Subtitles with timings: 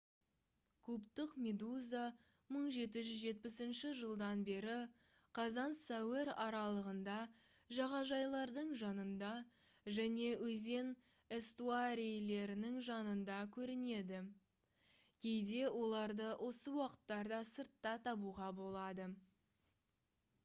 [0.85, 1.99] кубтық медуза
[2.59, 4.77] 1770 жылдан бері
[5.39, 7.17] қазан-сәуір аралығында
[7.79, 9.29] жағажайлардың жанында
[9.99, 10.89] және өзен
[11.37, 14.21] эстуарийлерінің жанында көрінеді
[15.27, 19.07] кейде оларды осы уақыттарда сыртта табуға болады